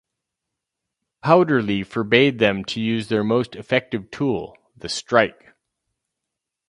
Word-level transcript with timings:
Powderly 1.23 1.83
forbade 1.83 2.39
them 2.39 2.65
to 2.65 2.81
use 2.81 3.07
their 3.07 3.23
most 3.23 3.55
effective 3.55 4.09
tool: 4.09 4.57
the 4.75 4.89
strike. 4.89 5.53